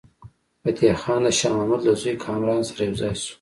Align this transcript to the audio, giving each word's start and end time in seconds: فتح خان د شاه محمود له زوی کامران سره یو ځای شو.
فتح 0.63 0.93
خان 1.01 1.21
د 1.25 1.27
شاه 1.39 1.53
محمود 1.57 1.81
له 1.87 1.93
زوی 2.01 2.15
کامران 2.25 2.61
سره 2.69 2.81
یو 2.87 2.95
ځای 3.01 3.13
شو. 3.21 3.27